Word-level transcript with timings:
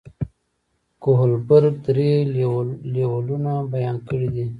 کوهلبرګ 1.03 1.73
درې 1.87 2.11
لیولونه 2.93 3.51
بیان 3.73 3.97
کړي 4.07 4.27
دي. 4.33 4.45